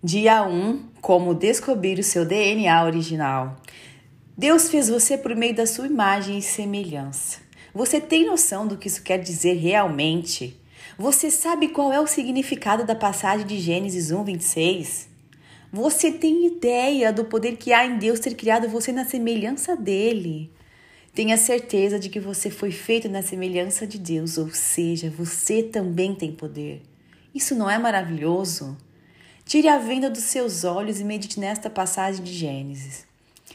Dia 0.00 0.44
1 0.46 0.78
Como 1.00 1.34
descobrir 1.34 1.98
o 1.98 2.04
seu 2.04 2.24
DNA 2.24 2.84
original. 2.84 3.56
Deus 4.36 4.68
fez 4.68 4.88
você 4.88 5.18
por 5.18 5.34
meio 5.34 5.56
da 5.56 5.66
sua 5.66 5.88
imagem 5.88 6.38
e 6.38 6.42
semelhança. 6.42 7.40
Você 7.74 8.00
tem 8.00 8.24
noção 8.24 8.64
do 8.64 8.76
que 8.76 8.86
isso 8.86 9.02
quer 9.02 9.18
dizer 9.18 9.54
realmente? 9.54 10.56
Você 10.96 11.32
sabe 11.32 11.70
qual 11.70 11.92
é 11.92 11.98
o 12.00 12.06
significado 12.06 12.86
da 12.86 12.94
passagem 12.94 13.44
de 13.44 13.58
Gênesis 13.58 14.12
1, 14.12 14.22
26? 14.22 15.08
Você 15.72 16.12
tem 16.12 16.46
ideia 16.46 17.12
do 17.12 17.24
poder 17.24 17.56
que 17.56 17.72
há 17.72 17.84
em 17.84 17.98
Deus 17.98 18.20
ter 18.20 18.36
criado 18.36 18.68
você 18.68 18.92
na 18.92 19.04
semelhança 19.04 19.74
dele? 19.74 20.48
Tenha 21.12 21.36
certeza 21.36 21.98
de 21.98 22.08
que 22.08 22.20
você 22.20 22.50
foi 22.50 22.70
feito 22.70 23.08
na 23.08 23.20
semelhança 23.20 23.84
de 23.84 23.98
Deus, 23.98 24.38
ou 24.38 24.48
seja, 24.50 25.10
você 25.10 25.60
também 25.60 26.14
tem 26.14 26.30
poder. 26.30 26.82
Isso 27.34 27.56
não 27.56 27.68
é 27.68 27.76
maravilhoso? 27.78 28.76
Tire 29.48 29.66
a 29.66 29.78
venda 29.78 30.10
dos 30.10 30.24
seus 30.24 30.62
olhos 30.62 31.00
e 31.00 31.04
medite 31.04 31.40
nesta 31.40 31.70
passagem 31.70 32.22
de 32.22 32.34
Gênesis. 32.34 33.06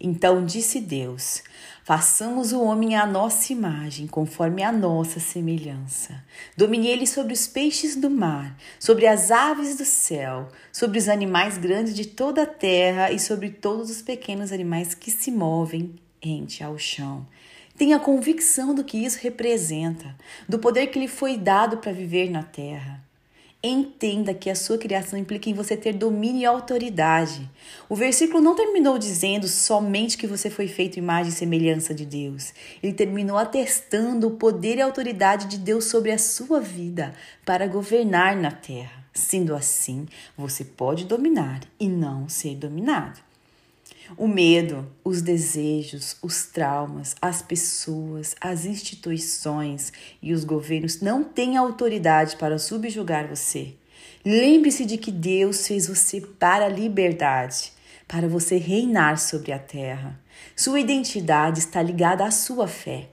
Então 0.00 0.44
disse 0.44 0.80
Deus: 0.80 1.44
Façamos 1.84 2.50
o 2.50 2.60
homem 2.60 2.96
à 2.96 3.06
nossa 3.06 3.52
imagem, 3.52 4.08
conforme 4.08 4.64
a 4.64 4.72
nossa 4.72 5.20
semelhança. 5.20 6.24
Domine 6.56 6.88
ele 6.88 7.06
sobre 7.06 7.32
os 7.32 7.46
peixes 7.46 7.94
do 7.94 8.10
mar, 8.10 8.58
sobre 8.80 9.06
as 9.06 9.30
aves 9.30 9.76
do 9.76 9.84
céu, 9.84 10.48
sobre 10.72 10.98
os 10.98 11.08
animais 11.08 11.56
grandes 11.56 11.94
de 11.94 12.04
toda 12.04 12.42
a 12.42 12.46
terra 12.46 13.12
e 13.12 13.20
sobre 13.20 13.50
todos 13.50 13.88
os 13.88 14.02
pequenos 14.02 14.50
animais 14.50 14.92
que 14.92 15.12
se 15.12 15.30
movem 15.30 15.94
rente 16.20 16.64
ao 16.64 16.76
chão. 16.76 17.24
Tenha 17.78 18.00
convicção 18.00 18.74
do 18.74 18.82
que 18.82 18.98
isso 18.98 19.20
representa, 19.22 20.16
do 20.48 20.58
poder 20.58 20.88
que 20.88 20.98
lhe 20.98 21.06
foi 21.06 21.36
dado 21.36 21.76
para 21.76 21.92
viver 21.92 22.28
na 22.28 22.42
terra. 22.42 23.05
Entenda 23.68 24.32
que 24.32 24.48
a 24.48 24.54
sua 24.54 24.78
criação 24.78 25.18
implica 25.18 25.50
em 25.50 25.52
você 25.52 25.76
ter 25.76 25.92
domínio 25.92 26.42
e 26.42 26.46
autoridade. 26.46 27.50
O 27.88 27.96
versículo 27.96 28.40
não 28.40 28.54
terminou 28.54 28.96
dizendo 28.96 29.48
somente 29.48 30.16
que 30.16 30.28
você 30.28 30.48
foi 30.48 30.68
feito 30.68 31.00
imagem 31.00 31.32
e 31.32 31.34
semelhança 31.34 31.92
de 31.92 32.06
Deus. 32.06 32.54
Ele 32.80 32.92
terminou 32.92 33.36
atestando 33.36 34.28
o 34.28 34.36
poder 34.36 34.76
e 34.76 34.82
autoridade 34.82 35.46
de 35.46 35.58
Deus 35.58 35.86
sobre 35.86 36.12
a 36.12 36.18
sua 36.18 36.60
vida 36.60 37.12
para 37.44 37.66
governar 37.66 38.36
na 38.36 38.52
terra. 38.52 39.04
Sendo 39.12 39.52
assim, 39.52 40.06
você 40.38 40.64
pode 40.64 41.04
dominar 41.04 41.60
e 41.80 41.88
não 41.88 42.28
ser 42.28 42.54
dominado. 42.54 43.18
O 44.16 44.28
medo, 44.28 44.86
os 45.02 45.20
desejos, 45.20 46.16
os 46.22 46.46
traumas, 46.46 47.16
as 47.20 47.42
pessoas, 47.42 48.36
as 48.40 48.64
instituições 48.64 49.92
e 50.22 50.32
os 50.32 50.44
governos 50.44 51.00
não 51.00 51.24
têm 51.24 51.56
autoridade 51.56 52.36
para 52.36 52.58
subjugar 52.58 53.26
você. 53.26 53.74
Lembre-se 54.24 54.84
de 54.84 54.96
que 54.96 55.10
Deus 55.10 55.66
fez 55.66 55.88
você 55.88 56.20
para 56.20 56.66
a 56.66 56.68
liberdade, 56.68 57.72
para 58.06 58.28
você 58.28 58.56
reinar 58.56 59.18
sobre 59.18 59.52
a 59.52 59.58
terra. 59.58 60.18
Sua 60.54 60.78
identidade 60.78 61.58
está 61.58 61.82
ligada 61.82 62.24
à 62.24 62.30
sua 62.30 62.68
fé. 62.68 63.08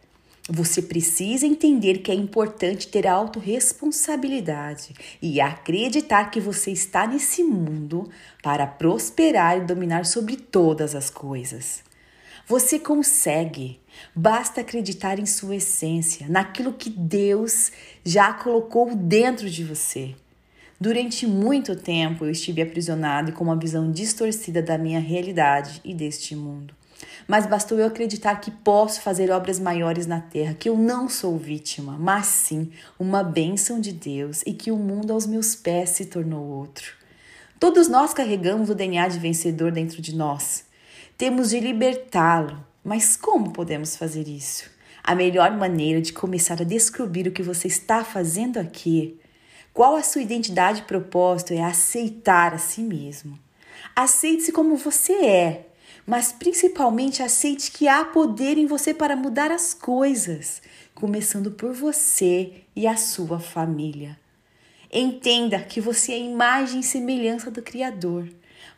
Você 0.50 0.82
precisa 0.82 1.48
entender 1.48 2.00
que 2.00 2.12
é 2.12 2.14
importante 2.14 2.90
ter 2.90 3.08
autorresponsabilidade 3.08 4.94
e 5.22 5.40
acreditar 5.40 6.30
que 6.30 6.42
você 6.42 6.70
está 6.70 7.08
nesse 7.08 7.42
mundo 7.42 8.10
para 8.42 8.68
prosperar 8.68 9.58
e 9.58 9.62
dominar 9.62 10.06
sobre 10.06 10.36
todas 10.36 10.96
as 10.96 11.10
coisas. 11.10 11.82
Você 12.46 12.78
consegue, 12.78 13.80
basta 14.14 14.60
acreditar 14.60 15.18
em 15.18 15.26
sua 15.26 15.56
essência, 15.56 16.28
naquilo 16.28 16.74
que 16.74 16.90
Deus 16.90 17.72
já 18.04 18.34
colocou 18.34 18.94
dentro 18.94 19.50
de 19.50 19.64
você. 19.64 20.14
Durante 20.78 21.26
muito 21.26 21.74
tempo 21.74 22.26
eu 22.26 22.30
estive 22.30 22.62
aprisionado 22.62 23.30
e 23.30 23.34
com 23.34 23.46
uma 23.46 23.56
visão 23.56 23.90
distorcida 23.90 24.62
da 24.62 24.78
minha 24.78 25.00
realidade 25.00 25.80
e 25.86 25.94
deste 25.94 26.36
mundo. 26.36 26.76
Mas 27.28 27.46
bastou 27.46 27.80
eu 27.80 27.88
acreditar 27.88 28.36
que 28.42 28.52
posso 28.52 29.02
fazer 29.02 29.32
obras 29.32 29.60
maiores 29.60 30.06
na 30.06 30.20
terra, 30.20 30.54
que 30.54 30.70
eu 30.70 30.78
não 30.78 31.08
sou 31.10 31.38
vítima, 31.38 31.98
mas 32.00 32.28
sim 32.28 32.72
uma 33.00 33.24
bênção 33.24 33.80
de 33.80 33.92
Deus 33.92 34.42
e 34.46 34.54
que 34.54 34.72
o 34.72 34.78
mundo 34.78 35.14
aos 35.14 35.26
meus 35.26 35.56
pés 35.56 35.92
se 35.92 36.06
tornou 36.06 36.46
outro. 36.46 36.94
Todos 37.60 37.88
nós 37.88 38.14
carregamos 38.14 38.70
o 38.70 38.76
DNA 38.76 39.08
de 39.08 39.20
vencedor 39.20 39.72
dentro 39.72 40.02
de 40.02 40.16
nós. 40.16 40.66
Temos 41.18 41.50
de 41.52 41.60
libertá-lo, 41.60 42.62
mas 42.84 43.16
como 43.16 43.52
podemos 43.52 43.96
fazer 43.96 44.28
isso? 44.28 44.70
A 45.04 45.16
melhor 45.16 45.52
maneira 45.52 46.02
de 46.02 46.12
começar 46.12 46.62
a 46.62 46.66
descobrir 46.66 47.28
o 47.28 47.32
que 47.32 47.44
você 47.44 47.68
está 47.68 48.04
fazendo 48.04 48.58
aqui, 48.58 49.20
qual 49.74 49.96
a 49.96 50.04
sua 50.04 50.22
identidade 50.22 50.82
e 50.82 50.84
propósito, 50.84 51.54
é 51.54 51.64
aceitar 51.64 52.54
a 52.54 52.58
si 52.58 52.82
mesmo. 52.82 53.40
Aceite-se 53.96 54.52
como 54.52 54.76
você 54.76 55.14
é 55.14 55.68
mas 56.06 56.32
principalmente 56.32 57.24
aceite 57.24 57.72
que 57.72 57.88
há 57.88 58.04
poder 58.04 58.58
em 58.58 58.66
você 58.66 58.94
para 58.94 59.16
mudar 59.16 59.52
as 59.52 59.74
coisas, 59.74 60.62
começando 60.94 61.52
por 61.52 61.74
você 61.74 62.64
e 62.76 62.86
a 62.86 62.98
sua 62.98 63.40
família. 63.40 64.20
Entenda 64.92 65.60
que 65.60 65.82
você 65.82 66.12
é 66.12 66.20
imagem 66.20 66.82
e 66.82 66.84
semelhança 66.84 67.50
do 67.50 67.62
Criador. 67.62 68.30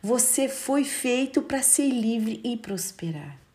Você 0.02 0.48
foi 0.48 0.84
feito 0.84 1.42
para 1.42 1.60
ser 1.60 1.88
livre 1.88 2.40
e 2.42 2.56
prosperar. 2.56 3.45